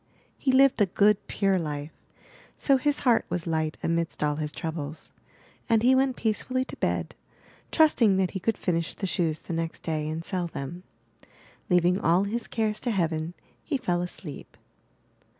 He 0.39 0.51
lived 0.51 0.81
a 0.81 0.87
good, 0.87 1.27
pure 1.27 1.59
life; 1.59 1.91
so 2.57 2.77
his 2.77 3.01
heart 3.01 3.23
was 3.29 3.45
light 3.45 3.77
amidst 3.83 4.23
all 4.23 4.37
his 4.37 4.51
troubles, 4.51 5.11
and 5.69 5.83
he 5.83 5.93
went 5.93 6.15
peace 6.15 6.41
fully 6.41 6.65
to 6.65 6.75
bed, 6.77 7.13
trusting 7.71 8.17
that 8.17 8.31
he 8.31 8.39
could 8.39 8.57
finish 8.57 8.95
the 8.95 9.05
shoes 9.05 9.37
the 9.41 9.53
next 9.53 9.83
day 9.83 10.09
and 10.09 10.25
sell 10.25 10.47
them. 10.47 10.81
Leaving 11.69 11.99
all 11.99 12.23
his 12.23 12.47
cares 12.47 12.79
to 12.79 12.89
heaven, 12.89 13.35
he 13.63 13.77
fell 13.77 14.01
asleep. 14.01 14.57